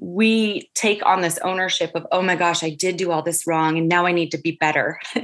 [0.00, 3.76] we take on this ownership of oh my gosh i did do all this wrong
[3.76, 4.98] and now i need to be better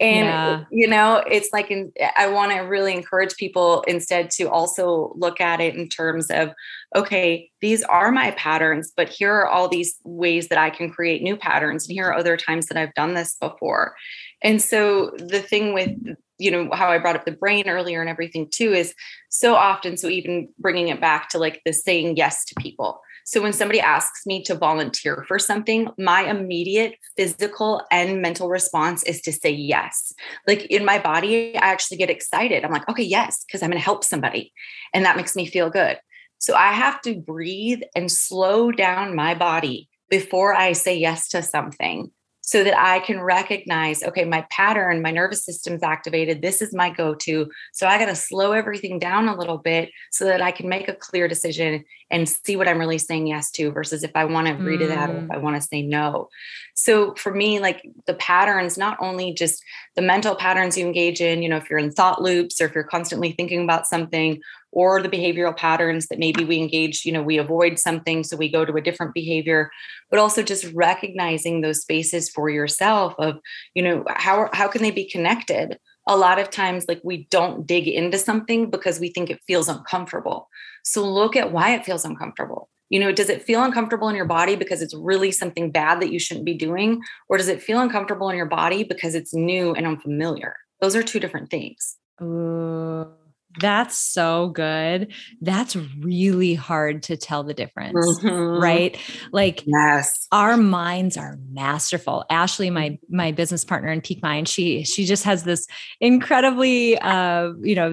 [0.00, 0.64] and yeah.
[0.70, 5.40] you know it's like in, i want to really encourage people instead to also look
[5.40, 6.52] at it in terms of
[6.94, 11.22] okay these are my patterns but here are all these ways that i can create
[11.22, 13.94] new patterns and here are other times that i've done this before
[14.42, 15.90] and so the thing with
[16.38, 18.94] you know how i brought up the brain earlier and everything too is
[19.30, 23.42] so often so even bringing it back to like the saying yes to people so
[23.42, 29.20] when somebody asks me to volunteer for something, my immediate physical and mental response is
[29.20, 30.14] to say yes.
[30.46, 32.64] Like in my body, I actually get excited.
[32.64, 34.54] I'm like, okay, yes, because I'm going to help somebody.
[34.94, 35.98] And that makes me feel good.
[36.38, 41.42] So I have to breathe and slow down my body before I say yes to
[41.42, 42.10] something
[42.48, 46.40] so that I can recognize, okay, my pattern, my nervous system's activated.
[46.40, 47.50] This is my go to.
[47.74, 50.88] So I got to slow everything down a little bit so that I can make
[50.88, 54.46] a clear decision and see what I'm really saying yes to versus if I want
[54.46, 54.80] to agree mm.
[54.80, 55.34] to that or if mm.
[55.34, 56.28] I want to say no.
[56.74, 59.62] So for me, like the patterns, not only just
[59.96, 62.74] the mental patterns you engage in, you know, if you're in thought loops or if
[62.74, 64.40] you're constantly thinking about something
[64.70, 68.50] or the behavioral patterns that maybe we engage, you know, we avoid something, so we
[68.50, 69.70] go to a different behavior,
[70.10, 73.38] but also just recognizing those spaces for yourself of,
[73.74, 75.78] you know, how how can they be connected?
[76.06, 79.68] A lot of times, like we don't dig into something because we think it feels
[79.68, 80.48] uncomfortable.
[80.92, 82.70] So look at why it feels uncomfortable.
[82.88, 86.10] You know, does it feel uncomfortable in your body because it's really something bad that
[86.10, 87.02] you shouldn't be doing?
[87.28, 90.56] Or does it feel uncomfortable in your body because it's new and unfamiliar?
[90.80, 91.96] Those are two different things.
[92.22, 93.17] Ooh
[93.60, 95.12] That's so good.
[95.40, 98.62] That's really hard to tell the difference, mm-hmm.
[98.62, 98.98] right?
[99.32, 100.26] Like yes.
[100.32, 102.24] our minds are masterful.
[102.30, 105.66] Ashley, my my business partner in Peak Mind, she she just has this
[106.00, 107.92] incredibly uh, you know,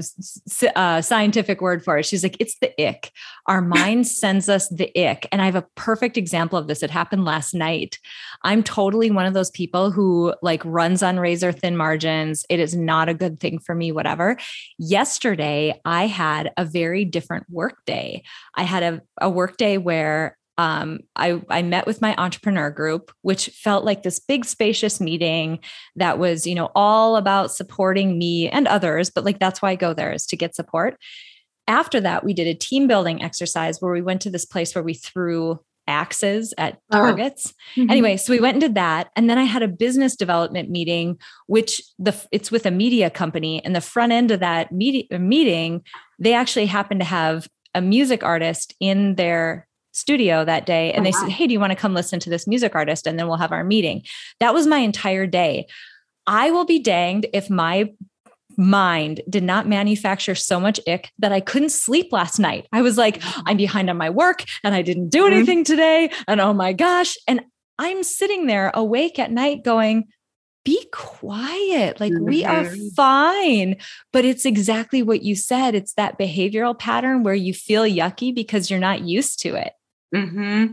[0.75, 2.05] uh, scientific word for it.
[2.05, 3.11] She's like it's the ick.
[3.47, 5.27] Our mind sends us the ick.
[5.31, 6.83] And I have a perfect example of this.
[6.83, 7.99] It happened last night.
[8.43, 12.45] I'm totally one of those people who like runs on razor thin margins.
[12.49, 14.37] It is not a good thing for me whatever.
[14.77, 18.23] Yesterday I had a very different work day.
[18.55, 23.11] I had a, a work day where um, I, I met with my entrepreneur group,
[23.21, 25.59] which felt like this big, spacious meeting
[25.95, 29.09] that was, you know, all about supporting me and others.
[29.09, 30.97] But like, that's why I go there is to get support.
[31.67, 34.83] After that, we did a team building exercise where we went to this place where
[34.83, 36.97] we threw axes at oh.
[36.97, 37.53] targets.
[37.55, 37.81] Oh.
[37.81, 37.89] Mm-hmm.
[37.91, 41.17] Anyway, so we went and did that and then I had a business development meeting
[41.47, 45.83] which the it's with a media company and the front end of that media meeting
[46.19, 51.11] they actually happened to have a music artist in their studio that day and they
[51.11, 53.37] said, "Hey, do you want to come listen to this music artist and then we'll
[53.37, 54.03] have our meeting."
[54.39, 55.67] That was my entire day.
[56.27, 57.91] I will be danged if my
[58.57, 62.67] mind did not manufacture so much ick that I couldn't sleep last night.
[62.71, 63.21] I was like.
[63.45, 65.33] I'm behind on my work and I didn't do mm-hmm.
[65.33, 66.09] anything today.
[66.27, 67.17] And oh my gosh.
[67.27, 67.41] And
[67.77, 70.05] I'm sitting there awake at night going,
[70.63, 71.99] be quiet.
[71.99, 72.87] Like we are mm-hmm.
[72.95, 73.75] fine.
[74.11, 75.75] But it's exactly what you said.
[75.75, 79.73] It's that behavioral pattern where you feel yucky because you're not used to it.
[80.13, 80.71] Mm-hmm.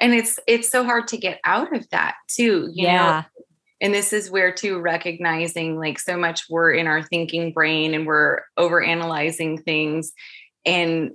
[0.00, 2.68] And it's it's so hard to get out of that too.
[2.72, 3.24] You yeah.
[3.36, 3.44] know,
[3.84, 8.06] and this is where too recognizing like so much we're in our thinking brain and
[8.06, 10.14] we're over analyzing things.
[10.64, 11.10] And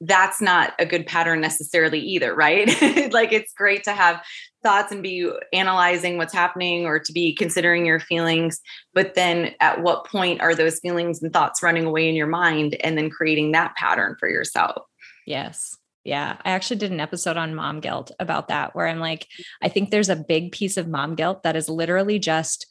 [0.00, 2.70] that's not a good pattern necessarily either right?
[3.12, 4.22] Like it's great to have
[4.62, 8.60] thoughts and be analyzing what's happening or to be considering your feelings.
[8.94, 12.76] But then at what point are those feelings and thoughts running away in your mind
[12.84, 14.84] and then creating that pattern for yourself?
[15.26, 16.36] Yes yeah.
[16.44, 19.26] I actually did an episode on mom guilt about that, where I'm like,
[19.62, 22.66] I think there's a big piece of mom guilt that is literally just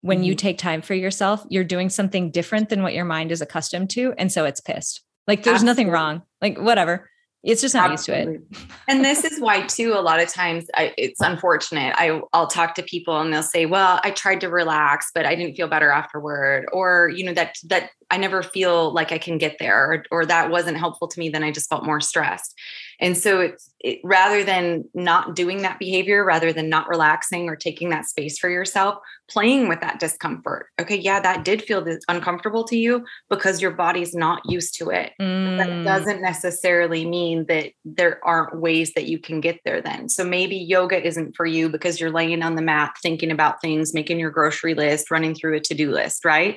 [0.00, 0.24] when mm-hmm.
[0.24, 3.90] you take time for yourself, you're doing something different than what your mind is accustomed
[3.90, 4.14] to.
[4.16, 5.02] And so it's pissed.
[5.26, 5.84] Like there's Absolutely.
[5.84, 6.22] nothing wrong.
[6.40, 7.08] Like whatever.
[7.44, 8.34] It's just not Absolutely.
[8.34, 8.70] used to it.
[8.88, 11.94] and this is why, too, a lot of times I, it's unfortunate.
[11.96, 15.36] I, I'll talk to people and they'll say, "Well, I tried to relax, but I
[15.36, 19.38] didn't feel better afterward," or you know that that I never feel like I can
[19.38, 21.28] get there, or, or that wasn't helpful to me.
[21.28, 22.58] Then I just felt more stressed.
[23.00, 27.54] And so it's it, rather than not doing that behavior, rather than not relaxing or
[27.54, 28.98] taking that space for yourself,
[29.30, 30.66] playing with that discomfort.
[30.80, 35.12] Okay, yeah, that did feel uncomfortable to you because your body's not used to it.
[35.20, 35.58] Mm.
[35.58, 40.08] That doesn't necessarily mean that there aren't ways that you can get there then.
[40.08, 43.94] So maybe yoga isn't for you because you're laying on the mat thinking about things,
[43.94, 46.56] making your grocery list, running through a to-do list, right?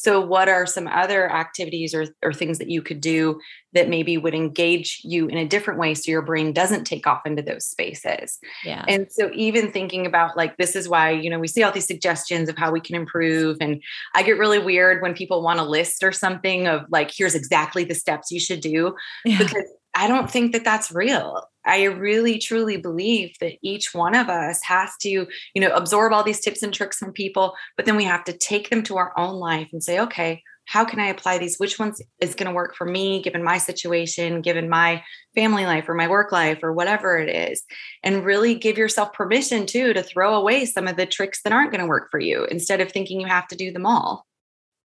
[0.00, 3.40] So, what are some other activities or, or things that you could do
[3.72, 7.22] that maybe would engage you in a different way so your brain doesn't take off
[7.26, 8.38] into those spaces?
[8.64, 8.84] Yeah.
[8.86, 11.88] And so, even thinking about like, this is why, you know, we see all these
[11.88, 13.56] suggestions of how we can improve.
[13.60, 13.82] And
[14.14, 17.82] I get really weird when people want a list or something of like, here's exactly
[17.82, 19.38] the steps you should do yeah.
[19.38, 19.64] because
[19.96, 21.42] I don't think that that's real.
[21.68, 26.24] I really truly believe that each one of us has to, you know, absorb all
[26.24, 29.12] these tips and tricks from people, but then we have to take them to our
[29.18, 31.56] own life and say, okay, how can I apply these?
[31.56, 35.02] Which ones is going to work for me, given my situation, given my
[35.34, 37.62] family life or my work life or whatever it is?
[38.02, 41.70] And really give yourself permission too to throw away some of the tricks that aren't
[41.70, 44.26] going to work for you instead of thinking you have to do them all.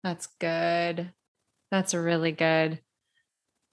[0.04, 1.12] That's good.
[1.72, 2.80] That's really good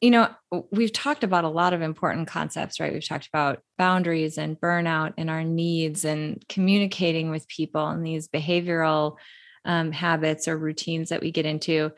[0.00, 0.28] you know,
[0.70, 2.92] we've talked about a lot of important concepts, right?
[2.92, 8.28] We've talked about boundaries and burnout and our needs and communicating with people and these
[8.28, 9.16] behavioral
[9.64, 11.92] um, habits or routines that we get into.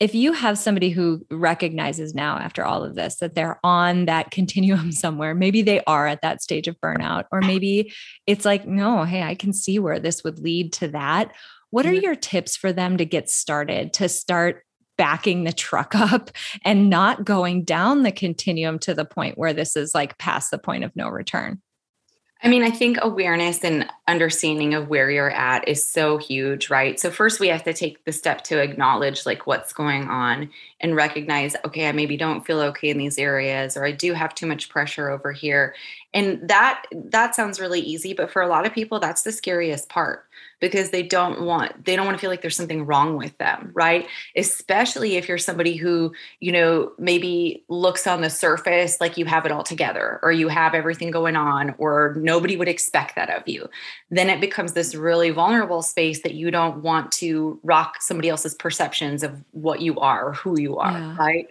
[0.00, 4.30] If you have somebody who recognizes now after all of this that they're on that
[4.32, 7.92] continuum somewhere, maybe they are at that stage of burnout, or maybe
[8.26, 11.32] it's like, no, hey, I can see where this would lead to that.
[11.70, 14.64] What are your tips for them to get started, to start
[15.00, 16.30] backing the truck up
[16.62, 20.58] and not going down the continuum to the point where this is like past the
[20.58, 21.62] point of no return.
[22.42, 27.00] I mean, I think awareness and understanding of where you're at is so huge, right?
[27.00, 30.96] So, first, we have to take the step to acknowledge like what's going on and
[30.96, 34.46] recognize, okay, I maybe don't feel okay in these areas, or I do have too
[34.46, 35.74] much pressure over here.
[36.12, 39.88] And that that sounds really easy, but for a lot of people, that's the scariest
[39.88, 40.26] part
[40.60, 43.70] because they don't want they don't want to feel like there's something wrong with them
[43.74, 49.24] right especially if you're somebody who you know maybe looks on the surface like you
[49.24, 53.30] have it all together or you have everything going on or nobody would expect that
[53.30, 53.68] of you
[54.10, 58.54] then it becomes this really vulnerable space that you don't want to rock somebody else's
[58.54, 61.16] perceptions of what you are or who you you are, yeah.
[61.16, 61.46] right?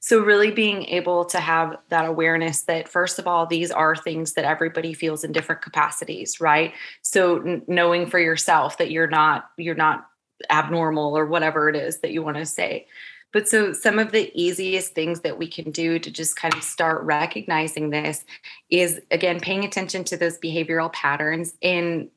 [0.00, 4.32] So, really being able to have that awareness that, first of all, these are things
[4.32, 6.72] that everybody feels in different capacities, right?
[7.02, 10.08] So, knowing for yourself that you're not, you're not
[10.50, 12.88] abnormal or whatever it is that you want to say.
[13.32, 16.64] But so, some of the easiest things that we can do to just kind of
[16.64, 18.24] start recognizing this
[18.70, 22.10] is again paying attention to those behavioral patterns and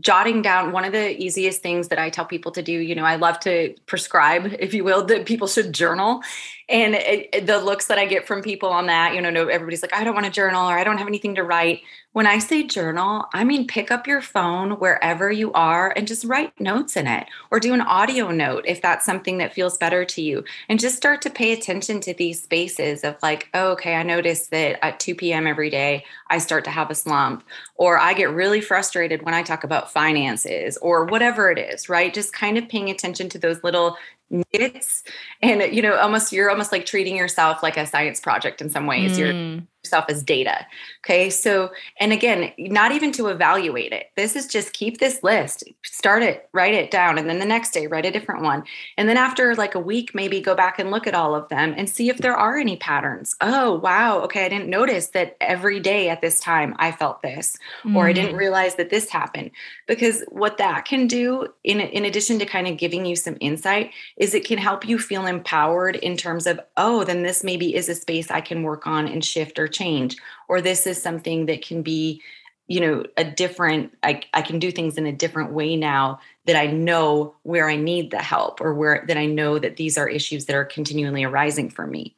[0.00, 2.72] jotting down one of the easiest things that I tell people to do.
[2.72, 6.22] You know, I love to prescribe, if you will, that people should journal.
[6.68, 9.48] And it, it, the looks that I get from people on that, you know, no,
[9.48, 11.82] everybody's like, I don't want to journal or I don't have anything to write.
[12.12, 16.24] When I say journal, I mean pick up your phone wherever you are and just
[16.24, 20.04] write notes in it or do an audio note if that's something that feels better
[20.04, 20.44] to you.
[20.68, 24.48] And just start to pay attention to these spaces of like, oh, okay, I notice
[24.48, 25.46] that at 2 p.m.
[25.46, 27.44] every day, I start to have a slump,
[27.76, 32.12] or I get really frustrated when I talk about finances, or whatever it is, right?
[32.12, 33.96] Just kind of paying attention to those little
[34.32, 35.04] nits
[35.42, 38.86] and you know almost you're almost like treating yourself like a science project in some
[38.86, 39.18] ways mm.
[39.18, 40.66] you're yourself as data.
[41.04, 41.28] Okay.
[41.28, 44.10] So, and again, not even to evaluate it.
[44.16, 47.18] This is just keep this list, start it, write it down.
[47.18, 48.62] And then the next day, write a different one.
[48.96, 51.74] And then after like a week, maybe go back and look at all of them
[51.76, 53.34] and see if there are any patterns.
[53.40, 54.20] Oh, wow.
[54.20, 54.46] Okay.
[54.46, 57.96] I didn't notice that every day at this time I felt this, mm-hmm.
[57.96, 58.38] or I didn't mm.
[58.38, 59.50] realize that this happened.
[59.88, 63.90] Because what that can do, in, in addition to kind of giving you some insight,
[64.16, 67.88] is it can help you feel empowered in terms of, oh, then this maybe is
[67.88, 70.16] a space I can work on and shift or change
[70.48, 72.22] or this is something that can be
[72.68, 76.56] you know a different I, I can do things in a different way now that
[76.56, 80.08] i know where i need the help or where that i know that these are
[80.08, 82.16] issues that are continually arising for me.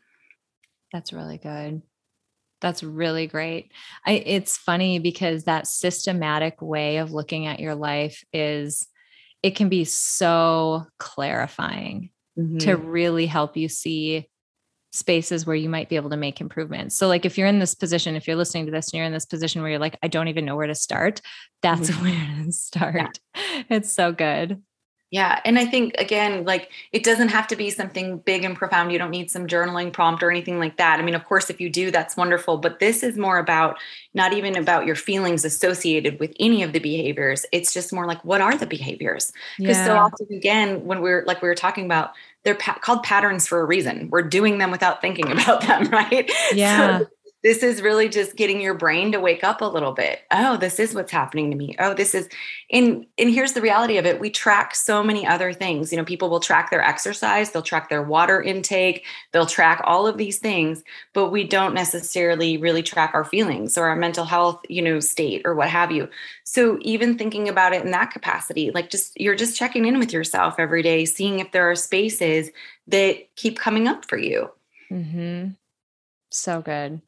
[0.93, 1.83] That's really good.
[2.61, 3.73] That's really great.
[4.07, 8.87] I, it's funny because that systematic way of looking at your life is
[9.43, 12.59] it can be so clarifying mm-hmm.
[12.59, 14.29] to really help you see
[14.95, 16.97] spaces where you might be able to make improvements.
[16.97, 19.13] So, like if you're in this position, if you're listening to this and you're in
[19.13, 21.21] this position where you're like, I don't even know where to start,
[21.63, 22.05] that's mm-hmm.
[22.05, 23.19] where to start.
[23.35, 23.63] Yeah.
[23.71, 24.63] It's so good.
[25.11, 25.41] Yeah.
[25.45, 28.91] And I think, again, like it doesn't have to be something big and profound.
[28.91, 30.99] You don't need some journaling prompt or anything like that.
[30.99, 32.59] I mean, of course, if you do, that's wonderful.
[32.59, 33.79] But this is more about
[34.13, 37.47] not even about your feelings associated with any of the behaviors.
[37.53, 39.33] It's just more like, what are the behaviors?
[39.57, 39.87] Because yeah.
[39.87, 42.15] so often, again, when we're like we were talking about,
[42.45, 44.09] they're pa- called patterns for a reason.
[44.11, 46.31] We're doing them without thinking about them, right?
[46.53, 47.01] Yeah.
[47.01, 47.07] So
[47.45, 50.21] this is really just getting your brain to wake up a little bit.
[50.31, 51.77] Oh this is what's happening to me.
[51.79, 52.27] Oh this is
[52.71, 54.19] and and here's the reality of it.
[54.19, 55.93] We track so many other things.
[55.93, 60.07] You know people will track their exercise they'll track their water intake they'll track all
[60.07, 60.83] of these things
[61.13, 65.43] but we don't necessarily really track our feelings or our mental health you know state
[65.45, 66.09] or what have you.
[66.45, 70.15] So even thinking about it in that capacity like just you're just checking in with
[70.15, 72.49] yourself every day seeing if there are spaces
[72.87, 74.51] that keep coming up for you.
[74.91, 75.51] Mm-hmm.
[76.31, 77.03] so good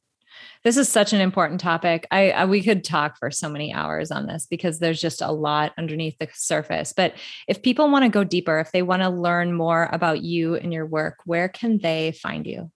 [0.66, 2.08] this is such an important topic.
[2.10, 5.30] I, I, we could talk for so many hours on this because there's just a
[5.30, 6.92] lot underneath the surface.
[6.92, 7.14] But
[7.46, 10.72] if people want to go deeper, if they want to learn more about you and
[10.72, 12.72] your work, where can they find you?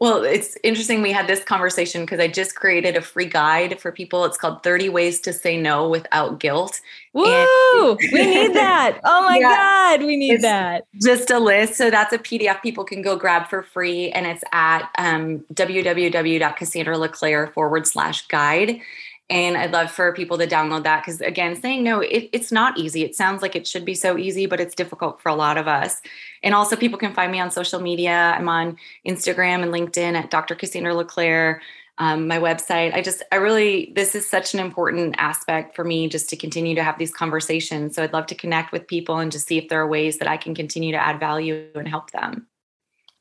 [0.00, 1.02] Well, it's interesting.
[1.02, 4.24] We had this conversation because I just created a free guide for people.
[4.24, 6.80] It's called 30 Ways to Say No Without Guilt.
[7.14, 7.24] Woo!
[7.26, 9.00] And- we need that.
[9.02, 10.86] Oh my yeah, God, we need that.
[11.02, 11.74] Just a list.
[11.74, 14.10] So that's a PDF people can go grab for free.
[14.12, 18.80] And it's at um, www.cassandraleclair forward slash guide.
[19.30, 22.78] And I'd love for people to download that because, again, saying no, it, it's not
[22.78, 23.02] easy.
[23.02, 25.68] It sounds like it should be so easy, but it's difficult for a lot of
[25.68, 26.00] us.
[26.42, 28.34] And also, people can find me on social media.
[28.36, 30.54] I'm on Instagram and LinkedIn at Dr.
[30.54, 31.60] Cassandra LeClair.
[32.00, 32.94] Um, my website.
[32.94, 36.76] I just, I really, this is such an important aspect for me just to continue
[36.76, 37.96] to have these conversations.
[37.96, 40.28] So I'd love to connect with people and just see if there are ways that
[40.28, 42.46] I can continue to add value and help them.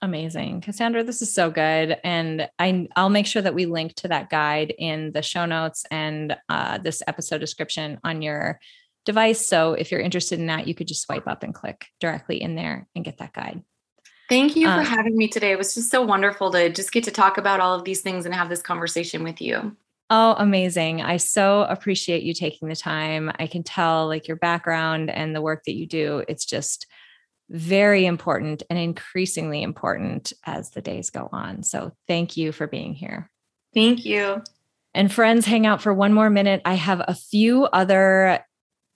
[0.01, 0.61] Amazing.
[0.61, 1.97] Cassandra, this is so good.
[2.03, 5.85] And I, I'll make sure that we link to that guide in the show notes
[5.89, 8.59] and uh, this episode description on your
[9.05, 9.47] device.
[9.47, 12.55] So if you're interested in that, you could just swipe up and click directly in
[12.55, 13.63] there and get that guide.
[14.29, 15.51] Thank you for um, having me today.
[15.51, 18.25] It was just so wonderful to just get to talk about all of these things
[18.25, 19.75] and have this conversation with you.
[20.09, 21.01] Oh, amazing.
[21.01, 23.31] I so appreciate you taking the time.
[23.39, 26.23] I can tell like your background and the work that you do.
[26.27, 26.87] It's just
[27.49, 31.63] very important and increasingly important as the days go on.
[31.63, 33.29] So thank you for being here.
[33.73, 34.43] Thank you.
[34.93, 36.61] And friends, hang out for one more minute.
[36.65, 38.43] I have a few other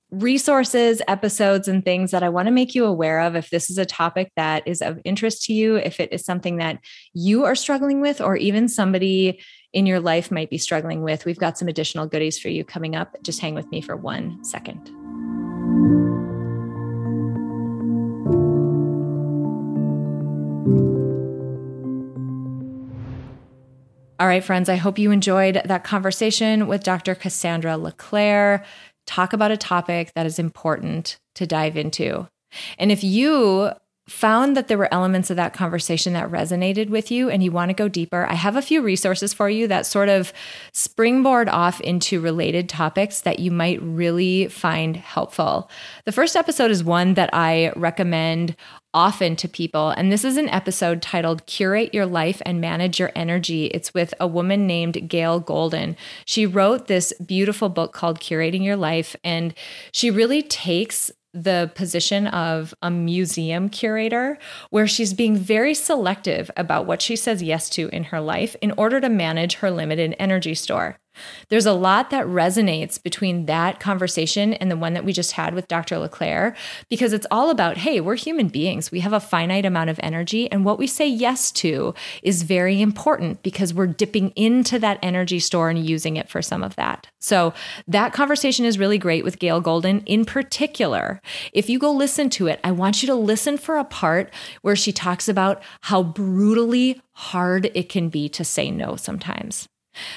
[0.09, 3.77] resources, episodes, and things that I want to make you aware of if this is
[3.77, 6.79] a topic that is of interest to you, if it is something that
[7.13, 9.41] you are struggling with, or even somebody
[9.71, 11.23] in your life might be struggling with.
[11.23, 13.15] We've got some additional goodies for you coming up.
[13.23, 14.91] Just hang with me for one second.
[24.21, 27.15] All right, friends, I hope you enjoyed that conversation with Dr.
[27.15, 28.63] Cassandra LeClair.
[29.07, 32.27] Talk about a topic that is important to dive into.
[32.77, 33.71] And if you
[34.07, 37.69] found that there were elements of that conversation that resonated with you and you want
[37.69, 40.33] to go deeper, I have a few resources for you that sort of
[40.71, 45.67] springboard off into related topics that you might really find helpful.
[46.05, 48.55] The first episode is one that I recommend
[48.93, 49.89] often to people.
[49.89, 53.65] And this is an episode titled Curate Your Life and Manage Your Energy.
[53.67, 55.95] It's with a woman named Gail Golden.
[56.25, 59.53] She wrote this beautiful book called Curating Your Life, and
[59.91, 64.37] she really takes the position of a museum curator,
[64.69, 68.71] where she's being very selective about what she says yes to in her life in
[68.71, 70.97] order to manage her limited energy store.
[71.49, 75.53] There's a lot that resonates between that conversation and the one that we just had
[75.53, 75.97] with Dr.
[75.97, 76.55] LeClair
[76.89, 78.91] because it's all about hey, we're human beings.
[78.91, 81.93] We have a finite amount of energy, and what we say yes to
[82.23, 86.63] is very important because we're dipping into that energy store and using it for some
[86.63, 87.07] of that.
[87.19, 87.53] So,
[87.87, 91.21] that conversation is really great with Gail Golden in particular.
[91.53, 94.75] If you go listen to it, I want you to listen for a part where
[94.75, 99.67] she talks about how brutally hard it can be to say no sometimes.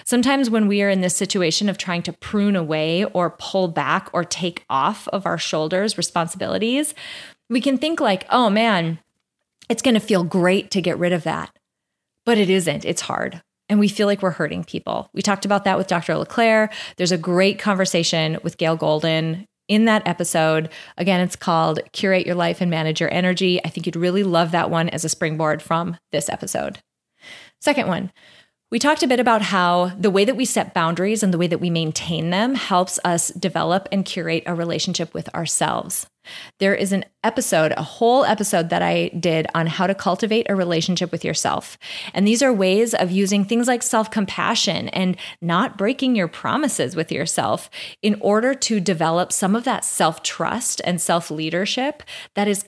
[0.05, 4.09] Sometimes, when we are in this situation of trying to prune away or pull back
[4.12, 6.95] or take off of our shoulders responsibilities,
[7.51, 8.99] we can think, like, oh man,
[9.68, 11.51] it's going to feel great to get rid of that.
[12.25, 13.43] But it isn't, it's hard.
[13.68, 15.09] And we feel like we're hurting people.
[15.14, 16.16] We talked about that with Dr.
[16.16, 16.70] LeClair.
[16.97, 20.68] There's a great conversation with Gail Golden in that episode.
[20.99, 23.64] Again, it's called Curate Your Life and Manage Your Energy.
[23.64, 26.81] I think you'd really love that one as a springboard from this episode.
[27.61, 28.12] Second one,
[28.75, 31.47] we talked a bit about how the way that we set boundaries and the way
[31.47, 36.09] that we maintain them helps us develop and curate a relationship with ourselves.
[36.59, 40.57] There is an episode, a whole episode that I did on how to cultivate a
[40.57, 41.79] relationship with yourself.
[42.12, 46.97] And these are ways of using things like self compassion and not breaking your promises
[46.97, 47.70] with yourself
[48.03, 52.03] in order to develop some of that self trust and self leadership
[52.35, 52.64] that is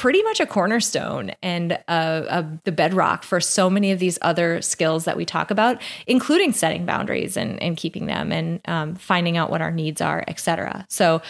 [0.00, 5.14] pretty much a cornerstone and the bedrock for so many of these other skills that
[5.14, 9.60] we talk about, including setting boundaries and, and keeping them and um, finding out what
[9.60, 10.86] our needs are, etc.
[10.88, 11.20] So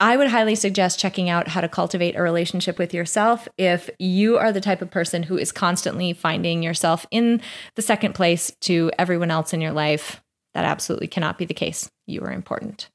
[0.00, 4.38] I would highly suggest checking out how to cultivate a relationship with yourself if you
[4.38, 7.42] are the type of person who is constantly finding yourself in
[7.74, 10.22] the second place to everyone else in your life.
[10.54, 11.90] That absolutely cannot be the case.
[12.06, 12.88] You are important.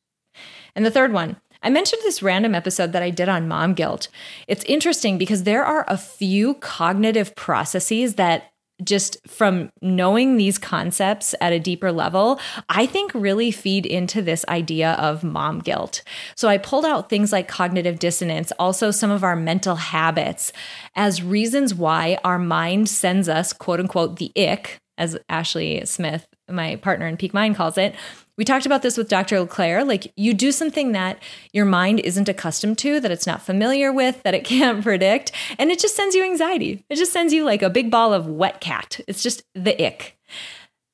[0.76, 4.08] And the third one, I mentioned this random episode that I did on mom guilt.
[4.48, 8.52] It's interesting because there are a few cognitive processes that
[8.84, 12.40] just from knowing these concepts at a deeper level,
[12.70, 16.04] I think really feed into this idea of mom guilt.
[16.36, 20.54] So I pulled out things like cognitive dissonance, also some of our mental habits
[20.96, 26.76] as reasons why our mind sends us, quote unquote, the ick, as Ashley Smith, my
[26.76, 27.96] partner in Peak Mind, calls it,
[28.38, 29.40] we talked about this with Dr.
[29.40, 29.84] LeClair.
[29.84, 31.22] Like, you do something that
[31.54, 35.72] your mind isn't accustomed to, that it's not familiar with, that it can't predict, and
[35.72, 36.84] it just sends you anxiety.
[36.90, 39.00] It just sends you like a big ball of wet cat.
[39.08, 40.18] It's just the ick.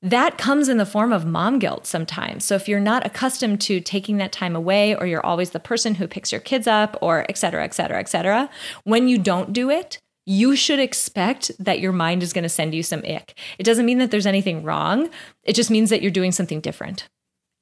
[0.03, 2.43] That comes in the form of mom guilt sometimes.
[2.43, 5.95] So, if you're not accustomed to taking that time away, or you're always the person
[5.95, 8.49] who picks your kids up, or et cetera, et cetera, et cetera,
[8.83, 12.73] when you don't do it, you should expect that your mind is going to send
[12.73, 13.37] you some ick.
[13.59, 15.09] It doesn't mean that there's anything wrong.
[15.43, 17.07] It just means that you're doing something different.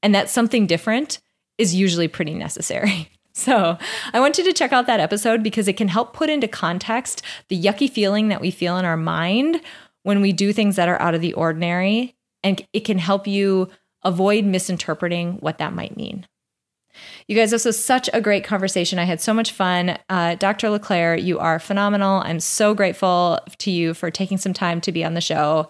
[0.02, 1.20] And that something different
[1.58, 3.10] is usually pretty necessary.
[3.32, 3.78] So,
[4.12, 7.22] I want you to check out that episode because it can help put into context
[7.48, 9.62] the yucky feeling that we feel in our mind
[10.04, 12.18] when we do things that are out of the ordinary.
[12.44, 13.70] And it can help you
[14.04, 16.28] avoid misinterpreting what that might mean.
[17.28, 19.00] You guys, this was such a great conversation.
[19.00, 19.98] I had so much fun.
[20.10, 20.70] Uh, Dr.
[20.70, 22.22] LeClair, you are phenomenal.
[22.26, 25.70] I'm so grateful to you for taking some time to be on the show.